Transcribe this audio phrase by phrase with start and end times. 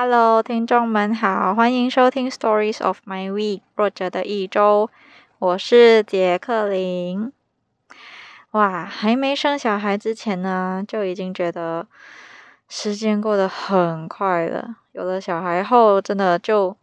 [0.00, 4.88] Hello，听众们好，欢迎收听 Stories of My Week，弱者的一周。
[5.40, 7.32] 我是杰克林。
[8.52, 11.88] 哇，还没生小孩之前呢，就已经觉得
[12.68, 14.76] 时间过得很快了。
[14.92, 16.76] 有了小孩后，真的就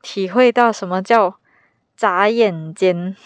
[0.00, 1.34] 体会到什么叫
[1.96, 3.16] 眨眼间。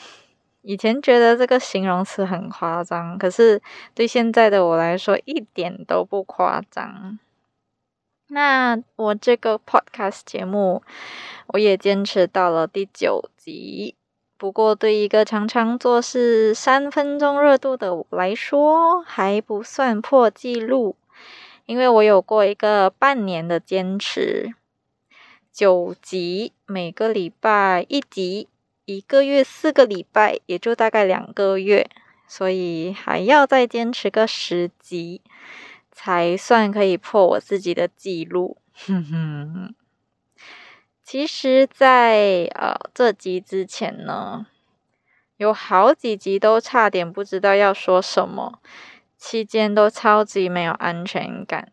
[0.62, 3.60] 以前觉得这个形容词很夸张，可是
[3.94, 7.18] 对现在的我来说，一点都不夸张。
[8.29, 10.82] 那我这个 podcast 节目，
[11.48, 13.95] 我也坚持到了第九集。
[14.38, 20.97] 不过，对一个常常做事三分钟热度的我来说，还不算破纪录，
[21.64, 24.52] 因为我有过一个半年的坚持，
[25.50, 28.48] 九集，每个礼拜一集，
[28.84, 31.88] 一个月四个礼拜，也就大概两个月，
[32.28, 35.22] 所以还要再坚持个十集。
[35.98, 38.59] 才算可以破我自己的记录。
[38.74, 39.74] 哼哼，
[41.02, 44.47] 其实，在呃这集之前呢，
[45.39, 48.61] 有好几集都差点不知道要说什么，
[49.17, 51.72] 期间都超级没有安全感。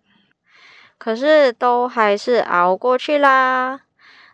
[0.97, 3.81] 可是都还是熬过去啦。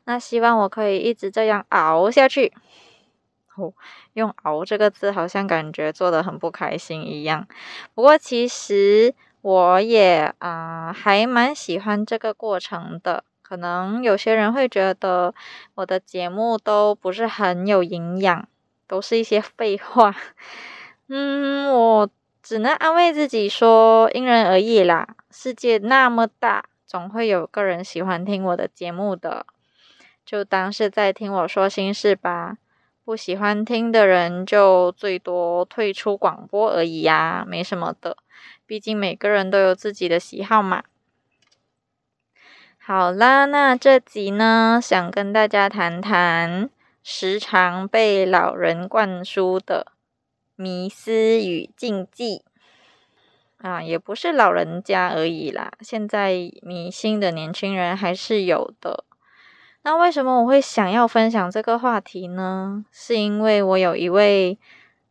[0.04, 2.54] 那希望我可以一直这样熬下去。
[3.56, 3.74] 哦，
[4.14, 7.48] 用“熬”这个字，好像感觉做的很不开心一样。
[7.96, 9.16] 不过其实。
[9.42, 13.24] 我也啊，还蛮喜欢这个过程的。
[13.42, 15.34] 可能有些人会觉得
[15.76, 18.48] 我的节目都不是很有营养，
[18.86, 20.14] 都是一些废话。
[21.10, 22.10] 嗯，我
[22.44, 25.16] 只能安慰自己说，因人而异啦。
[25.32, 29.46] 世界那么大，总会有个人喜欢听我的节目的，
[30.24, 32.58] 就当是在听我说心事吧。
[33.04, 38.18] 不喜欢听的人，就最多退出广播而已呀，没什么的。
[38.70, 40.84] 毕竟每个人都有自己的喜好嘛。
[42.78, 46.70] 好啦，那这集呢，想跟大家谈谈
[47.02, 49.94] 时常被老人灌输的
[50.56, 52.44] 迷思与禁忌
[53.58, 59.04] 啊，也不是老人家而已啦，现在迷信的年轻人还是有的。
[59.82, 62.86] 那为什么我会想要分享这个话题呢？
[62.92, 64.60] 是因为我有一位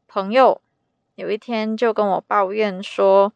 [0.06, 0.60] 朋友。
[1.18, 3.32] 有一天就跟我抱怨说，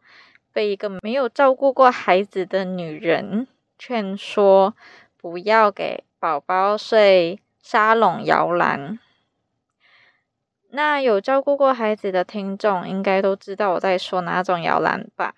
[0.53, 3.45] 被一个没有照顾过孩子的女人
[3.77, 4.73] 劝说
[5.17, 8.97] 不要给宝宝睡沙笼摇篮。
[10.69, 15.35] 那有照顾过孩子的听众应该都知道我在说哪种摇篮吧？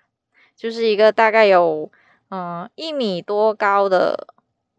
[0.55, 1.91] 就是一个大概有
[2.29, 4.28] 嗯一米多高的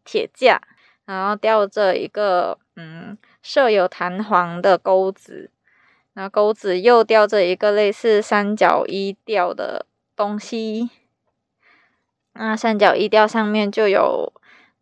[0.05, 0.63] 铁架，
[1.05, 5.51] 然后吊着一个嗯设有弹簧的钩子。
[6.19, 9.85] 那钩子又吊着一个类似三角衣吊的
[10.17, 10.89] 东西，
[12.33, 14.33] 那三角衣吊上面就有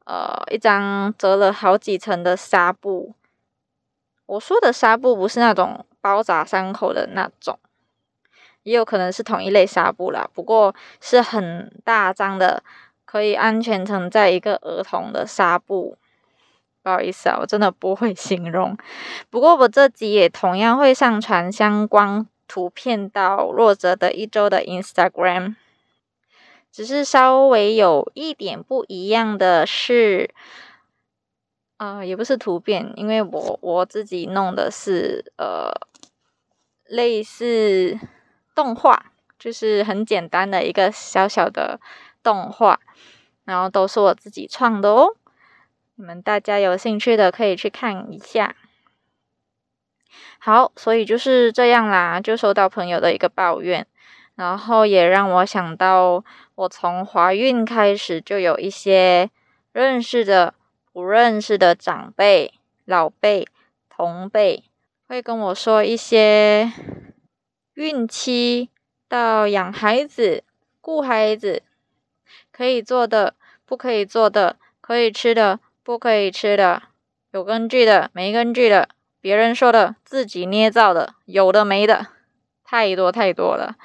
[0.05, 3.15] 呃一张折了好几层的纱布。
[4.27, 7.59] 我说的纱布不是那种包扎伤口的那种，
[8.63, 12.63] 也有可能是同一类纱布啦，不过是很大张的，
[13.05, 15.99] 可以安全承载一个儿童的纱布。
[16.85, 18.77] 不好意思啊，我真的不会形容。
[19.31, 25.55] 不过我这集也同样会上传相关图片到弱者的一周的 Instagram，
[26.71, 30.29] 只是稍微有一点不一样的是，
[31.79, 35.73] 啊，也不是图片，因为我我自己弄的是呃
[36.85, 37.99] 类似
[38.55, 39.07] 动画，
[39.39, 41.81] 就是很简单的一个小小的
[42.23, 42.79] 动画，
[43.45, 45.17] 然后都是我自己创的哦。
[45.97, 48.57] 你们大家有兴趣的可以去看一下。
[50.39, 53.87] 好，所以就是这样啦，就收到朋友的一个抱怨，
[54.35, 56.25] 然后也让我想到，
[56.57, 59.31] 我从怀孕开始就有一些
[59.73, 60.55] 认识的、
[60.93, 62.53] 不认识的长辈、
[62.85, 63.47] 老辈、
[63.89, 64.65] 同辈，
[65.09, 66.73] 会跟我说一些
[67.75, 68.69] 孕期
[69.09, 70.45] 到养孩子、
[70.81, 71.63] 顾孩子
[72.53, 73.35] 可以做的、
[73.65, 75.61] 不可以做的、可以吃的。
[75.85, 76.83] 不可以吃的，
[77.31, 78.89] 有根据的，没根据的，
[79.21, 82.07] 别人说的，自己捏造的，有的没的，
[82.65, 83.77] 太多太多了。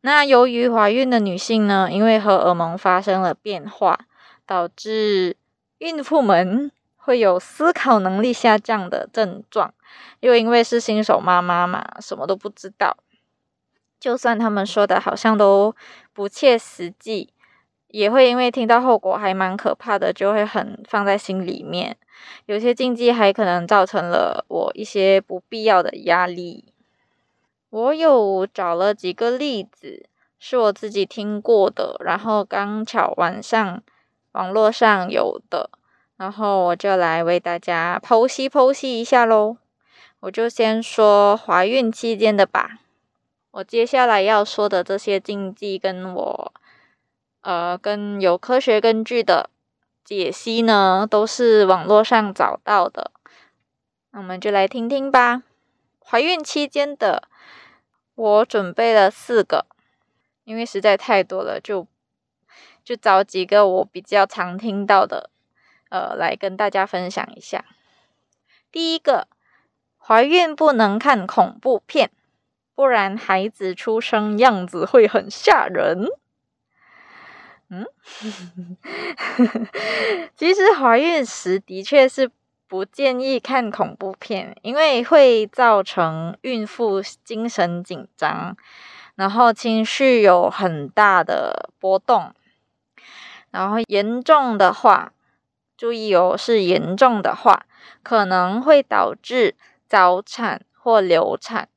[0.00, 4.06] 那由于怀孕的女性呢，因为荷尔蒙发生了变化，
[4.44, 5.36] 导致
[5.78, 9.72] 孕妇们会有思考能力下降的症状。
[10.18, 12.96] 又因为是新手妈妈嘛，什么都不知道，
[14.00, 15.76] 就算他们说的好像都
[16.12, 17.32] 不切实际。
[17.90, 21.96] 也会因为听到后果还蛮可怕的，就会很放在心里面。
[22.46, 26.64] 有些禁忌还可能造成了我一些不必要的压力。
[27.70, 30.06] 我有找了几个例子，
[30.38, 33.82] 是我自己听过的，然后刚巧晚上
[34.32, 35.70] 网络上有的，
[36.16, 39.56] 然后我就来为大家剖析剖析一下喽。
[40.20, 42.80] 我就先说怀孕期间的吧。
[43.52, 46.52] 我接下来要说的这些禁忌，跟我
[47.42, 49.50] 呃跟有科学根据的
[50.04, 53.10] 解析呢，都是网络上找到的。
[54.10, 55.42] 那我们就来听听吧。
[56.04, 57.28] 怀孕期间的，
[58.14, 59.66] 我准备了四个，
[60.44, 61.86] 因为实在太多了，就
[62.84, 65.30] 就找几个我比较常听到的，
[65.90, 67.64] 呃，来跟大家分享一下。
[68.72, 69.28] 第一个，
[69.96, 72.10] 怀孕不能看恐怖片。
[72.74, 76.08] 不然孩子出生样子会很吓人。
[77.72, 77.86] 嗯，
[80.36, 82.28] 其实怀孕时的确是
[82.66, 88.56] 不建议看恐怖片，因为会造成孕妇精神紧张，
[89.14, 92.34] 然后情绪有很大的波动，
[93.52, 95.12] 然后严重的话，
[95.76, 97.66] 注意哦，是严重的话，
[98.02, 99.54] 可能会导致
[99.86, 101.68] 早产或流产。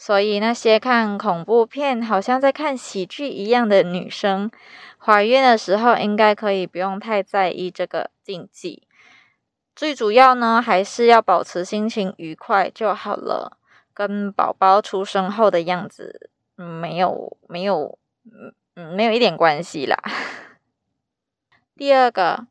[0.00, 4.48] 所以那些看恐怖片，好像在看喜剧一样的女生，
[4.96, 8.86] 怀孕的时候应该可以不用太在意这个禁忌。
[9.74, 13.58] 最主要呢，还是要保持心情愉快就好了，
[13.92, 20.00] 跟宝宝出生后的样子没有没有嗯嗯没有一点关系啦。
[21.76, 22.46] 第二个，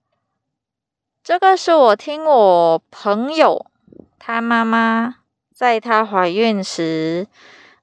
[1.23, 3.65] 这个是我听我朋友
[4.19, 5.19] 他妈妈。
[5.57, 7.25] 在她怀孕时，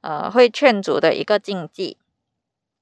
[0.01, 1.99] 呃，会劝阻的一个禁忌：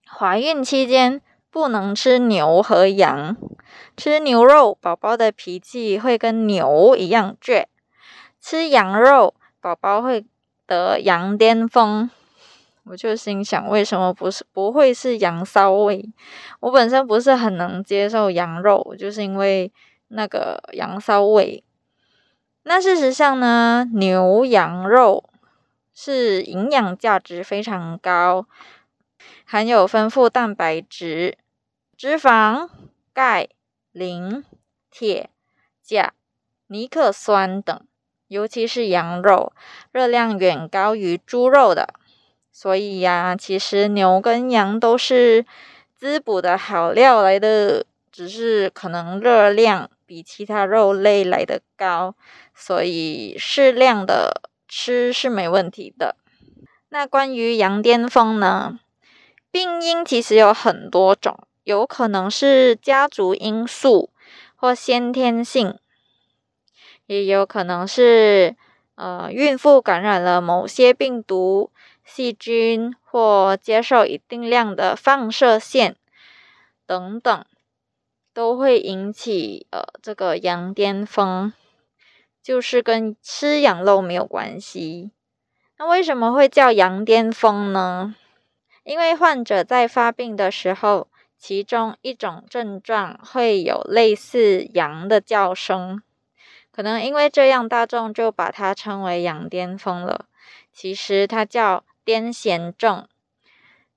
[0.06, 3.34] 怀孕期间不能吃牛和羊。
[3.96, 7.64] 吃牛肉，宝宝的脾气会跟牛一样倔；
[8.38, 10.26] 吃羊肉，宝宝会
[10.66, 12.10] 得羊癫疯。
[12.84, 16.06] 我就心想，为什么不是不会是羊骚味？
[16.60, 19.72] 我本身不是很能接受羊肉，就是因为
[20.08, 21.64] 那个羊骚味。
[22.64, 25.24] 那事实上呢，牛羊肉
[25.92, 28.46] 是营养价值非常高，
[29.44, 31.36] 含有丰富蛋白质、
[31.96, 32.68] 脂肪、
[33.12, 33.48] 钙、
[33.90, 34.44] 磷、
[34.90, 35.30] 铁、
[35.82, 36.14] 钾、
[36.68, 37.84] 尼克酸等，
[38.28, 39.52] 尤其是羊肉，
[39.90, 41.92] 热量远高于猪肉的。
[42.52, 45.44] 所以呀，其实牛跟羊都是
[45.96, 52.14] 滋补的好料来的，只是可能热量比其他肉类来的高。
[52.54, 56.16] 所以适量的吃是没问题的。
[56.90, 58.78] 那关于羊癫疯呢？
[59.50, 64.10] 病因其实有很多种，有可能是家族因素
[64.54, 65.78] 或先天性，
[67.06, 68.54] 也有可能是
[68.96, 71.70] 呃孕妇感染了某些病毒、
[72.04, 75.96] 细菌或接受一定量的放射线
[76.86, 77.44] 等等，
[78.32, 81.52] 都会引起呃这个羊癫疯。
[82.43, 85.12] 就是跟吃羊肉没有关系。
[85.79, 88.17] 那为什么会叫羊癫疯呢？
[88.82, 91.06] 因为患者在发病的时候，
[91.38, 96.02] 其中一种症状会有类似羊的叫声，
[96.73, 100.26] 可能因为这样，大众就把它称为羊癫疯了。
[100.73, 103.06] 其实它叫癫痫症。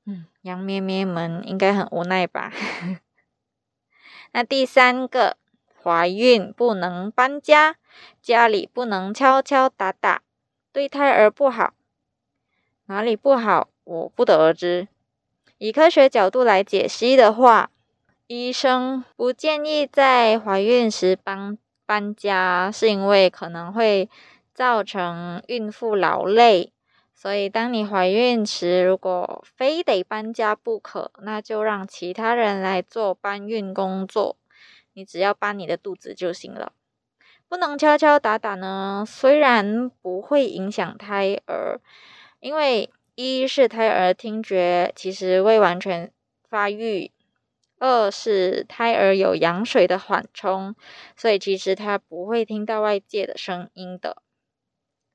[0.05, 2.53] 嗯，羊咩咩们应该很无奈吧？
[4.35, 5.37] 那第三个。
[5.81, 7.75] 怀孕不能搬家，
[8.21, 10.23] 家里不能敲敲打打，
[10.73, 11.73] 对胎儿不好。
[12.87, 14.89] 哪里不好，我不得而知。
[15.59, 17.69] 以科学角度来解析的话，
[18.25, 24.09] 医生不建议在怀孕时搬搬家，是因为可能会
[24.53, 26.73] 造成孕妇劳累。
[27.25, 34.37] 所以，当你怀孕时，如果非得搬家不可，那就让其他人来做搬运工作。
[34.93, 36.73] 你只要搬你的肚子就行了，
[37.49, 39.03] 不能敲敲打打呢。
[39.07, 41.81] 虽然不会影响胎儿，
[42.41, 46.11] 因为一是胎儿听觉其实未完全
[46.47, 47.09] 发育，
[47.79, 50.75] 二是胎儿有羊水的缓冲，
[51.17, 54.21] 所以其实他不会听到外界的声音的。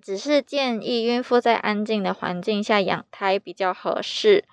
[0.01, 4.45] 只是建议孕妇在安静的环境下养胎比较合适，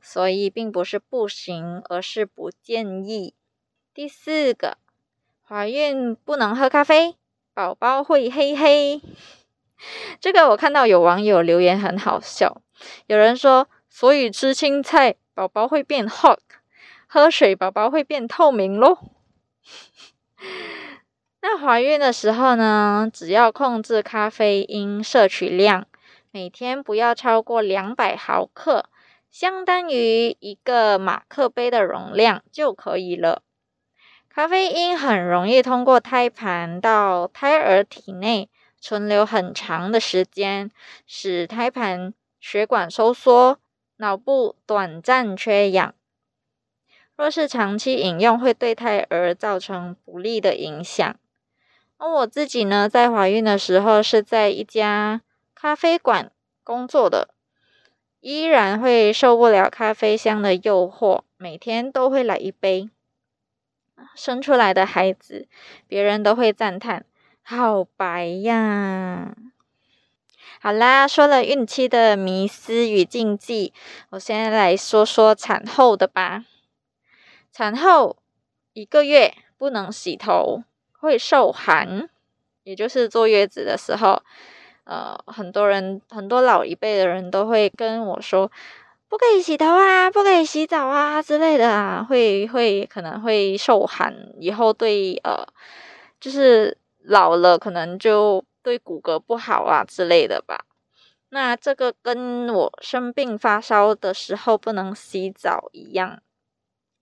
[0.00, 3.34] 所以并不是不行，而是不建议。
[3.92, 4.78] 第四个，
[5.46, 7.16] 怀孕不能喝咖啡，
[7.52, 9.00] 宝宝会黑黑。
[10.20, 12.62] 这个我看到有网友留言很好笑，
[13.06, 16.38] 有人说，所以吃青菜宝宝会变 hot，
[17.06, 18.98] 喝水宝宝会变透明咯。
[21.46, 25.86] 那怀孕的时候呢，只要控制咖啡因摄取量，
[26.30, 28.86] 每天不要超过两百毫克，
[29.30, 33.42] 相当于一个马克杯的容量就可以了。
[34.30, 38.48] 咖啡因很容易通过胎盘到胎儿体内
[38.80, 40.70] 存留很长的时间，
[41.06, 43.58] 使胎盘血管收缩，
[43.98, 45.94] 脑部短暂缺氧。
[47.14, 51.14] 若是长期饮用，会对胎儿造成不利的影响。
[52.12, 55.22] 我自己呢，在怀孕的时候是在一家
[55.54, 56.30] 咖啡馆
[56.62, 57.34] 工作的，
[58.20, 62.90] 依然会受不了咖啡香的诱惑，每天都会来一杯。
[64.14, 65.48] 生出来的孩子，
[65.88, 67.04] 别人都会赞叹
[67.42, 69.34] ：“好白呀！”
[70.60, 73.72] 好啦，说了孕期的迷思与禁忌，
[74.10, 76.44] 我先来说说产后的吧。
[77.52, 78.16] 产后
[78.72, 80.62] 一个月不能洗头，
[81.04, 82.08] 会受寒，
[82.64, 84.20] 也就是坐月子的时候，
[84.84, 88.50] 呃，很多人很多老一辈的人都会跟我说。
[89.06, 95.46] 不可以洗头啊，不可以洗澡啊之类的啊，会会可能会受寒，以后对呃，
[96.18, 100.64] 就是老了可能就对骨骼不好啊之类的吧。
[101.28, 106.20] 那这个跟我生病发烧的时候不能洗澡一样。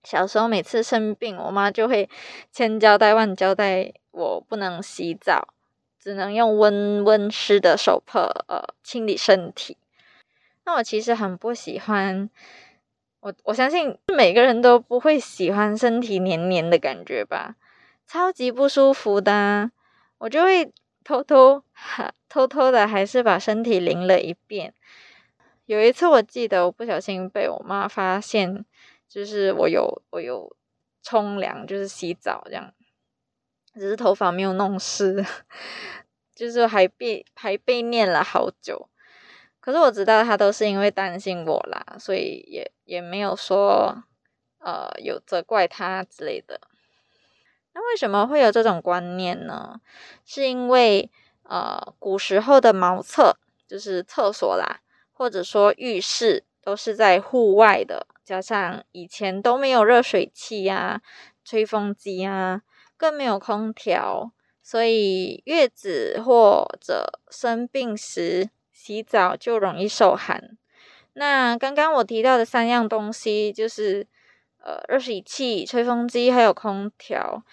[0.05, 2.09] 小时候每次生病，我妈就会
[2.51, 5.49] 千交代万交代我不能洗澡，
[6.01, 9.77] 只能用温温湿的手帕呃清理身体。
[10.65, 12.29] 那我其实很不喜欢，
[13.21, 17.57] 我我相信每个人都不会喜欢身体黏黏的感觉吧，
[18.07, 19.71] 超级不舒服的。
[20.19, 24.73] 我就会偷偷哈偷偷的，还是把身体淋了一遍。
[25.67, 28.65] 有一次我记得，我不小心被我妈发现，
[29.13, 30.57] 就是我有我有
[31.03, 32.73] 冲凉，就是洗澡这样，
[33.75, 35.23] 只是头发没有弄湿，
[36.35, 38.89] 就是还被还被念了好久。
[39.61, 44.03] 可是我知道他都是因为担心我啦，所以也也没有说
[44.59, 46.59] 呃有责怪他之类的。
[47.75, 49.83] 那为什么会有这种观念呢？
[50.25, 51.11] 是因为
[51.43, 53.37] 呃古时候的茅厕
[53.69, 54.81] 就是厕所啦，
[55.13, 61.01] 或者说浴室都是在户外的，加上以前都没有热水器呀、
[61.45, 62.63] 吹风机啊，
[62.97, 68.51] 更没有空调，所以月子或者生病时。
[68.75, 70.59] 洗澡就容易受寒。
[71.13, 74.05] 那刚刚我提到的三样东西，就是
[74.59, 77.45] 呃热水器、吹风机还有空调。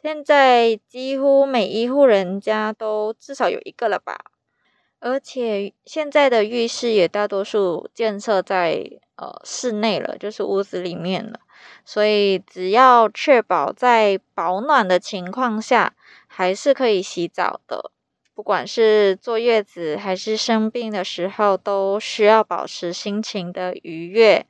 [0.00, 4.16] 现在几乎每一户人家都至少有一个了吧？
[4.98, 11.40] 而且现在的浴室也大多数建设在呃室内了，就是屋子里面了。
[11.84, 15.94] 所以只要确保在保暖的情况下，
[16.26, 17.90] 还是可以洗澡的。
[18.34, 24.46] 不管是坐月子还是生病的时候，都需要保持心情的愉悦。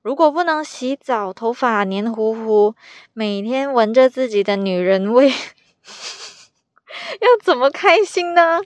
[0.00, 2.74] 如果不能洗澡，头发黏糊糊，
[3.12, 5.28] 每天闻着自己的女人味，
[7.20, 8.60] 要怎么开心呢？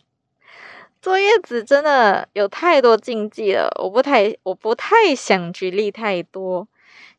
[1.05, 6.67] 坐月子真的有太多禁忌了，我不太我不太想举例太多。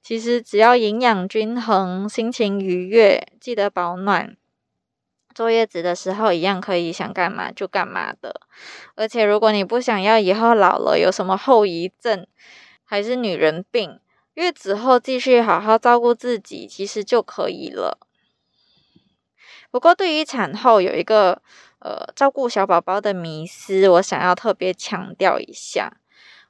[0.01, 4.35] 其实只要营养均衡，心情愉悦，记得保暖。
[5.35, 8.41] 坐月子的时候，一样可以想干嘛就干嘛的。
[8.95, 12.25] 而且，如果你不想要以后老了有什么后遗症，
[12.83, 13.99] 还是女人病，
[14.33, 17.99] 月子后继续好好照顾自己，其实就可以了。
[19.69, 21.43] 不过，对于产后有一个
[21.85, 25.97] 呃照顾小宝宝的迷思，我想要特别强调一下。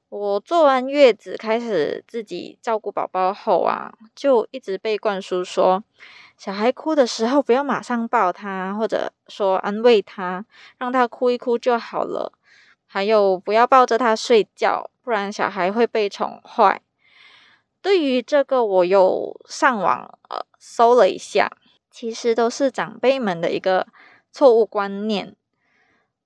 [0.08, 5.84] 我做完月子开始自己照顾宝宝后啊，就一直被灌输说。
[6.38, 10.46] 小孩哭的时候，不要马上抱他，或者说安慰他，
[10.78, 12.32] 让他哭一哭就好了。
[12.88, 16.82] 还有，不要抱着他睡觉，不然小孩会被宠坏。
[17.82, 21.52] 对于这个，我有上网呃搜了一下，
[21.92, 23.86] 其实都是长辈们的一个
[24.36, 25.34] 错误观念。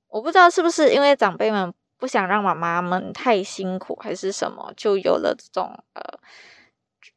[0.08, 6.20] 我不知道是不是因为长辈们不想让妈妈们太辛苦，还是什么，就有了这种呃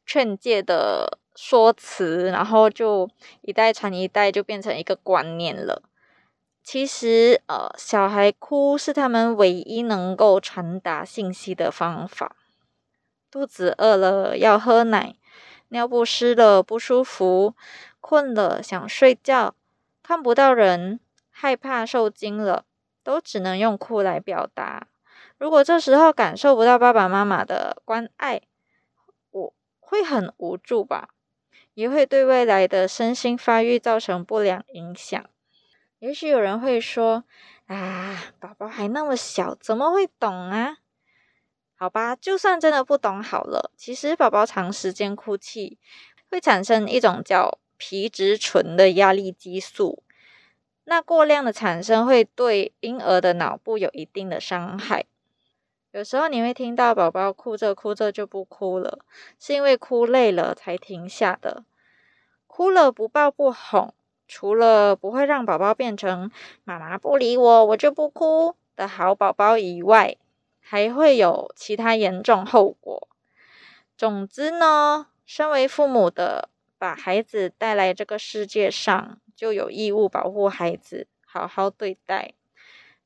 [0.05, 1.17] 劝诫的。
[1.35, 3.09] 说辞，然后就
[3.41, 5.81] 一代传一代，就变成一个观念了。
[6.63, 12.35] 其实，呃，小孩哭是他们唯一能够传达信息的方法。
[13.31, 15.15] 肚子饿了要喝奶，
[15.69, 17.55] 尿不湿了不舒服，
[17.99, 19.55] 困了想睡觉，
[20.03, 20.99] 看不到人，
[21.31, 22.65] 害怕受惊了，
[23.03, 24.87] 都只能用哭来表达。
[25.37, 28.41] 如果这时候感受不到爸爸妈妈的关爱，
[29.31, 31.09] 我会很无助吧。
[31.73, 35.25] 也会对未来的身心发育造成不良影响。
[35.97, 37.23] 也许有人会说
[37.65, 40.77] ：“啊，宝宝还那么小，怎么会懂啊？”
[41.73, 43.71] 好吧，就算真的不懂好了。
[43.75, 45.79] 其实，宝宝长时间哭泣
[46.29, 50.01] 会产生一种叫皮质醇的压力激素。
[50.85, 55.03] 那过量的产生会对婴儿的脑部有一定的伤害。
[55.91, 58.99] 有时候你会听到宝宝哭着哭着就不哭了，
[59.37, 61.65] 是因为哭累了才停下的。
[62.47, 63.93] 哭了不抱不哄，
[64.29, 66.31] 除了不会让宝宝变成
[66.63, 70.15] 妈妈不理我，我就不哭的好宝宝以外，
[70.61, 73.09] 还会有其他严重后果。
[73.97, 76.47] 总之呢，身为父母的，
[76.83, 79.21] 把孩子带来这个世界上。
[79.35, 82.33] 就有义务保护孩子，好好对待。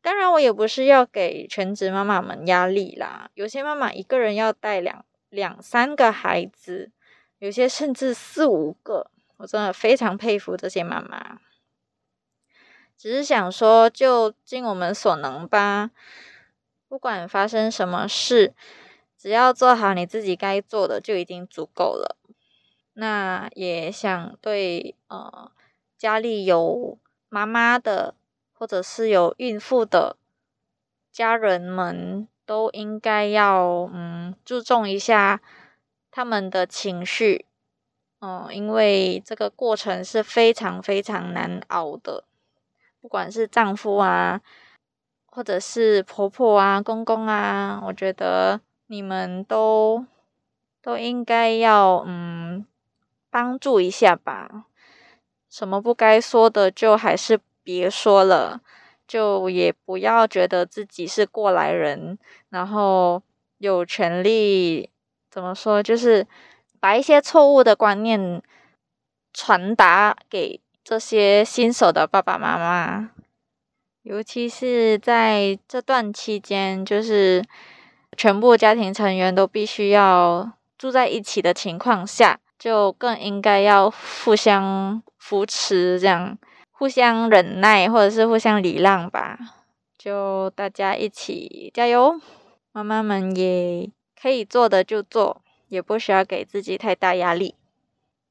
[0.02, 3.30] 当然，我也不是要给全职妈妈们压力啦。
[3.34, 6.92] 有些妈妈一个人要带两两三个孩子，
[7.40, 11.40] 有些甚至四五个，我真的非常佩服这些妈妈。
[12.98, 15.92] 只是想说，就尽我们所能吧。
[16.90, 18.54] 不管发生什么事，
[19.18, 22.18] 只要做好你自己该做的，就已经足够了。
[22.98, 25.52] 那也想对呃。
[25.98, 28.14] 家里有妈妈的，
[28.54, 30.16] 或者是有孕妇的
[31.12, 35.42] 家人们，都应该要嗯注重一下
[36.12, 37.48] 他们的情绪，
[38.20, 42.24] 嗯，因为这个过程是非常非常难熬的。
[43.02, 44.40] 不管是丈夫啊，
[45.26, 50.06] 或者是婆婆啊、公公啊，我觉得你们都
[50.84, 52.64] 都应该要嗯
[53.38, 54.66] 帮助一下吧。
[55.48, 58.60] 什么不该说的，就还是别说了，
[59.08, 62.18] 就也不要觉得自己是过来人，
[62.50, 63.22] 然后
[63.60, 64.90] 有权利
[65.30, 66.26] 怎么说，就是
[66.80, 68.42] 把一些错误的观念
[69.32, 73.12] 传达给这些新手的爸爸妈妈，
[74.02, 77.44] 尤其是在这段期间，就是
[78.18, 83.90] 全部家庭成员都必须要住在一起的情况下，就更应该要
[84.24, 85.02] 互相。
[85.20, 86.38] 扶持，这样
[86.72, 89.38] 互相忍耐，或者是互相礼让吧。
[89.98, 92.18] 就大家一起加油，
[92.72, 97.56] 妈妈们也可以做的就做，也不需要给自己太大压力。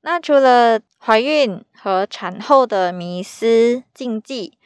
[0.01, 4.57] 那除了怀孕和产后的迷思禁忌，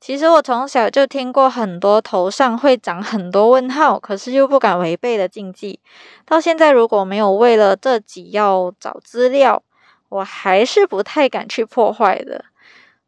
[0.00, 5.80] 其实我从小就听过很多头上会长很多问号，可是又不敢违背的禁忌。
[6.24, 9.62] 到现在，如果没有为了这几要找资料。
[10.10, 12.46] 我还是不太敢去破坏的，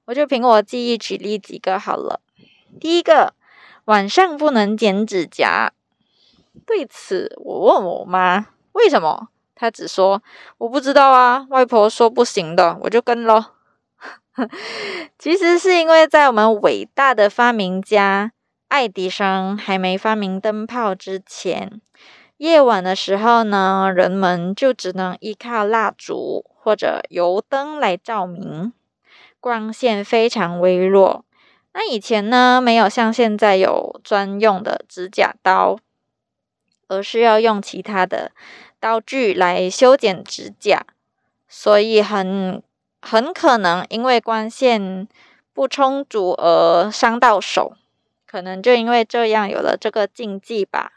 [0.05, 2.21] 我就凭我记忆举例几个好了。
[2.79, 3.33] 第一个，
[3.87, 5.73] 晚上不能剪指甲。
[6.67, 10.23] 对此，我问我妈为什么，她只说
[10.59, 13.55] 我不知道啊，外婆说不行的，我就跟咯。
[15.19, 18.33] 其实是因为在我们伟大的发明家
[18.69, 21.81] 爱迪生还没发明灯泡之前，
[22.37, 26.45] 夜晚的时候呢，人们就只能依靠蜡烛。
[26.63, 28.75] 或者油灯来照明，
[29.41, 31.25] 光线非常微弱。
[31.73, 35.79] 那以前呢，没有像现在有专用的指甲刀，
[36.87, 38.33] 而是要用其他的
[38.79, 40.85] 刀具来修剪指甲，
[41.49, 42.63] 所以很
[43.01, 45.09] 很可能因为光线
[45.53, 47.75] 不充足而伤到手，
[48.27, 50.93] 可能就因为这样有了这个禁忌吧。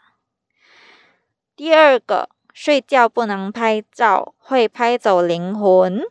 [1.55, 2.29] 第二个。
[2.55, 6.03] 睡觉不能拍照，会拍走灵魂。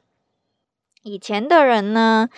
[1.04, 2.28] 以前的人呢，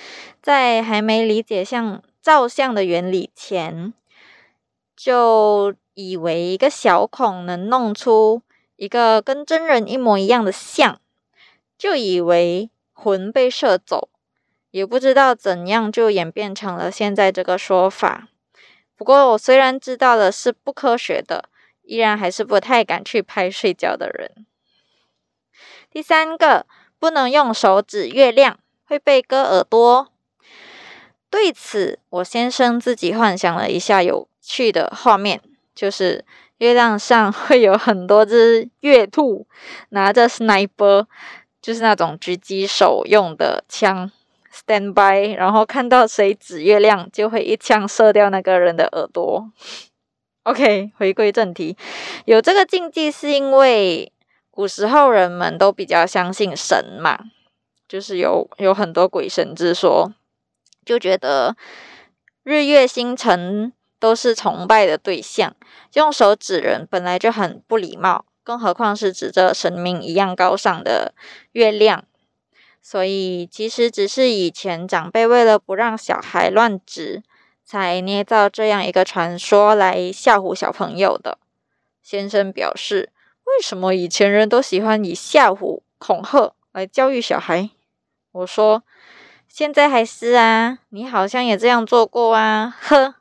[0.42, 3.94] 在还没理解像照相的原理前，
[4.94, 8.42] 就以为一个小孔能弄出
[8.76, 11.00] 一个跟真人一模一样的像，
[11.78, 14.08] 就以为魂被射走，
[14.70, 18.28] 也不知道怎样就演变成了现在这个说法。
[18.96, 21.50] 不过我虽然知道了是不科学的。
[21.86, 24.46] 依然还是不太敢去拍睡觉的人。
[25.90, 26.64] 第三个，
[26.98, 30.10] 不能用手指月亮，会被割耳朵。
[31.28, 35.42] 对此，我先生自己幻想了一下有趣的画面，
[35.74, 36.24] 就是
[36.56, 39.46] 月亮上会有很多只月兔，
[39.90, 41.04] 拿着 sniper，
[41.64, 44.12] 就是那种狙击手用的枪
[44.52, 49.50] ，stand by，然后看到谁指月亮，就会一枪射掉那个人的耳朵。
[50.42, 51.74] OK，回归正题，
[52.26, 54.12] 有这个禁忌是因为
[54.50, 57.18] 古时候人们都比较相信神嘛，
[57.88, 60.12] 就是有有很多鬼神之说，
[60.84, 61.56] 就觉得
[62.42, 65.56] 日月星辰都是崇拜的对象，
[65.94, 71.14] 用手指人本来就很不礼貌，更何况是指着神明一样高尚的
[71.52, 72.04] 月亮，
[72.80, 77.24] 所以其实只是以前长辈为了不让小孩乱指。
[77.66, 81.38] 才捏造这样一个传说来吓唬小朋友的。
[82.02, 83.10] 先生表示
[83.44, 87.70] ：“为什么以前人都喜欢以吓唬、恐吓来教育小孩？
[88.32, 88.82] 我说
[89.48, 93.14] ：“现在还是啊，你好像也这样做过啊。”呵，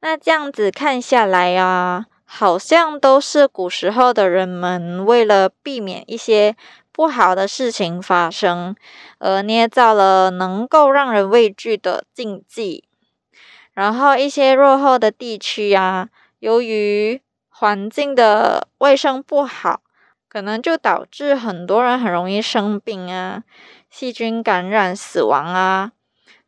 [0.00, 6.54] 那这样子看下来啊，好像都是古时候的人们为了避免一些
[6.92, 8.74] 不好的事情发生，
[9.18, 12.84] 而捏造了能够让人畏惧的禁忌。
[13.72, 16.08] 然后一些落后的地区啊，
[16.38, 19.82] 由于环境的卫生不好，
[20.28, 23.44] 可能就导致很多人很容易生病啊。
[23.88, 25.92] 细菌感染、死亡啊，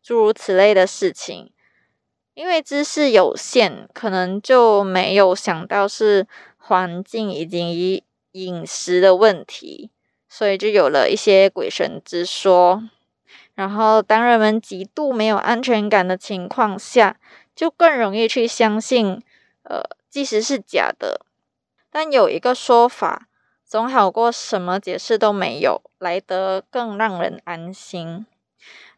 [0.02, 1.50] 诸如此类的事情，
[2.38, 6.24] 因为知识有限，可能就没有想到是
[6.56, 9.90] 环境以及饮食的问题，
[10.28, 12.84] 所以就有了一些鬼神之说。
[13.56, 17.16] 然后，当人们极度没有安全感的情况下，
[17.56, 19.20] 就更容易去相信，
[19.64, 21.22] 呃，即使是假的，
[21.90, 23.26] 但有一个说法。
[23.66, 28.24] 总好过什么解释都没有来得更让人安心，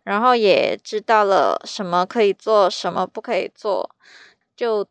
[0.03, 3.95] 然后也知道了什么可以做，什么不可以做，
[4.57, 4.87] 就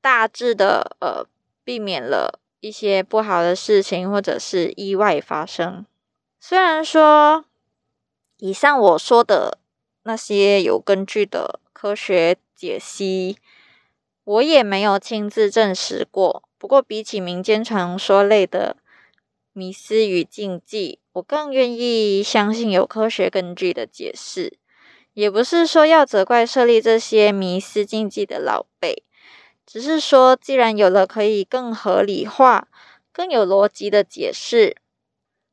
[0.00, 1.24] 大致的呃
[1.62, 5.86] 避免了一些不好的事情或者是意外发生。
[6.40, 7.44] 虽然说
[8.38, 9.58] 以上我说的
[10.02, 13.38] 那些有根据的科学解析，
[14.24, 16.42] 我也没有亲自证实过。
[16.58, 18.76] 不过比起民间传说类的。
[19.52, 24.58] 迷思与禁忌，我更愿意相信有科学根据的解释。
[25.12, 29.02] 也不是说要责怪设立这些迷思禁忌的老辈，
[29.66, 32.68] 只是说，既然有了可以更合理化、
[33.12, 34.76] 更有逻辑的解释，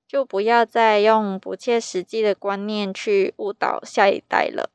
[0.08, 4.70] 就不要再用不切实际的观念去误导下一代了。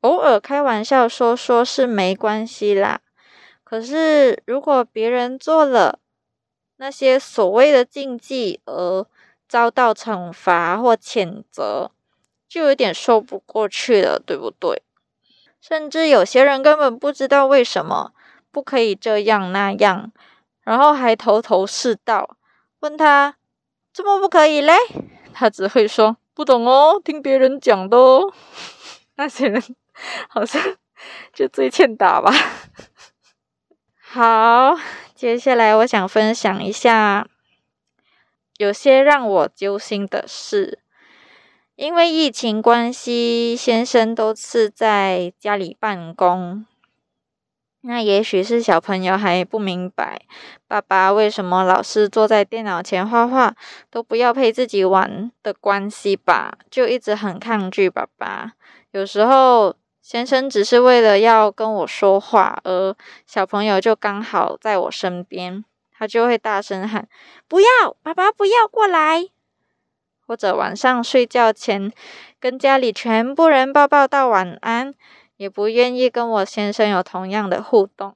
[0.00, 3.00] 偶尔开玩笑说说是没关系啦，
[3.62, 6.00] 可是如果别人做了，
[6.78, 9.06] 那些所谓的禁忌而
[9.48, 11.90] 遭到惩罚或谴责，
[12.48, 14.82] 就有点说不过去了，对不对？
[15.60, 18.12] 甚至有些人根本不知道为什么
[18.52, 20.12] 不可以这样那样，
[20.62, 22.36] 然后还头头是道，
[22.80, 23.36] 问他
[23.92, 24.74] 怎么不可以嘞？
[25.32, 28.32] 他只会说不懂哦，听别人讲的哦。
[29.16, 29.62] 那些人
[30.28, 30.62] 好像
[31.32, 32.30] 就最欠打吧。
[33.98, 34.76] 好。
[35.16, 37.26] 接下来，我想分享一下
[38.58, 40.80] 有些让我揪心的事。
[41.74, 46.66] 因为疫情关系，先生都是在家里办公。
[47.80, 50.20] 那也许是小朋友还不明白
[50.68, 53.56] 爸爸为什么老是坐在电脑前画画，
[53.90, 58.52] 都不要陪自己玩的关系吧，就一直很抗拒爸爸。
[58.90, 59.74] 有时候。
[60.08, 62.94] 先生只是为了要跟我说话，而
[63.26, 65.64] 小朋友就刚好在我身边，
[65.98, 67.08] 他就会大声喊
[67.48, 69.28] ：“不要，爸爸不要过来！”
[70.24, 71.92] 或者晚上睡觉前
[72.38, 74.94] 跟家里全部人抱抱道晚安，
[75.38, 78.14] 也不愿意跟我先生有同样的互动。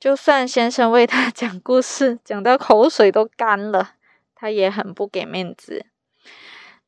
[0.00, 3.90] 就算先生为他 讲故事，讲到口水都干了，
[4.34, 5.84] 他也很不给面子，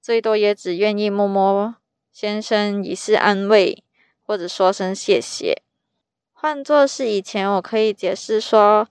[0.01, 1.75] 最多也只愿意摸摸
[2.11, 3.85] 先生以示安慰。
[4.31, 5.61] 或者说声谢谢。
[6.33, 8.87] 换作是以前，我可以解释说，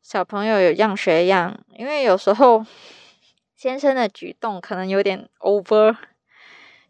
[0.00, 2.64] 小朋友有样学样，因为有时候
[3.56, 5.96] 先生的举动可能有点 over，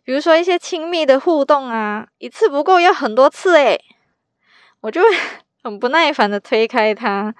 [0.05, 3.83] 比如说一些亲密的互动啊，一次不够要很多次诶，
[4.81, 5.07] 我就会
[5.63, 7.35] 很不耐烦的推开他，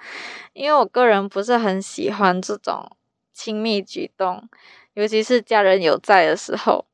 [0.53, 2.97] 因为我个人不是很喜欢这种
[3.31, 4.49] 亲密举动，
[4.95, 6.87] 尤其是家人有在的时候，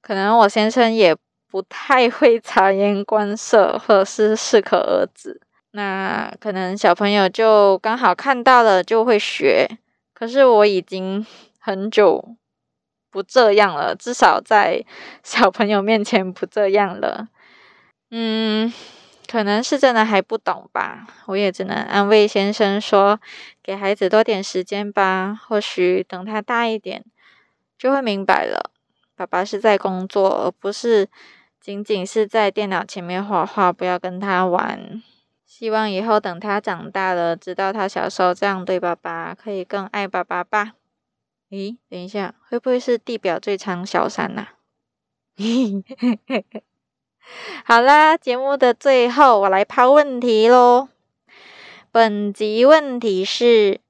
[0.00, 1.14] 可能我先生也。
[1.52, 5.38] 不太会察言观色，或者是适可而止。
[5.72, 9.68] 那可能小朋友就刚好看到了，就会学。
[10.14, 11.26] 可是我已经
[11.58, 12.36] 很久
[13.10, 14.82] 不这样了，至少在
[15.22, 17.28] 小朋友面前不这样了。
[18.10, 18.72] 嗯，
[19.30, 21.06] 可能是真的还不懂吧。
[21.26, 23.20] 我也只能安慰先生说，
[23.62, 25.38] 给孩子多点时间吧。
[25.46, 27.04] 或许等他大一点，
[27.76, 28.70] 就会明白了。
[29.14, 31.06] 爸爸是在工作，而不是。
[31.62, 35.00] 仅仅是在电脑前面画画，不要跟他玩。
[35.46, 40.72] 希望以后等他长大了，知道他小时候这样对爸爸，可以更爱爸爸吧。
[41.50, 44.48] 咦，等一下，会不会是地表最长小三呐？
[47.64, 50.88] 好啦，节目的最后，我来抛问题喽。
[51.92, 53.80] 本集问题是：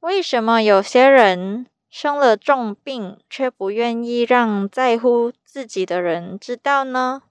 [0.00, 1.66] 为什么有些人？
[1.92, 7.24] 生了重病，却不愿意让在乎自己的人知道呢？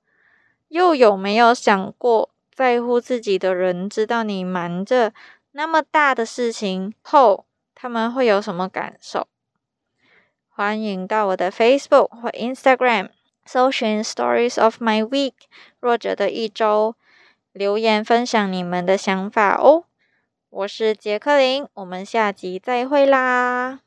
[0.68, 5.14] 又有没有想过，在乎自己的人知道你瞒着
[5.54, 9.28] 那么大的事情后，他们会有什么感受？
[10.48, 13.10] 欢迎到我的 Facebook 或 Instagram
[13.44, 15.34] 搜寻 Stories of My Week
[15.80, 16.94] 弱者的一周，
[17.52, 19.86] 留言分享你们的想法哦。
[20.52, 23.80] 我是杰克林，我们下集再会啦。